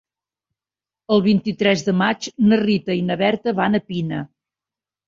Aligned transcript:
El 1.17 1.21
vint-i-tres 1.27 1.85
de 1.91 1.95
maig 2.01 2.27
na 2.49 2.61
Rita 2.65 2.99
i 3.03 3.07
na 3.13 3.21
Berta 3.25 3.57
van 3.63 3.83
a 3.83 3.85
Pina. 3.93 4.29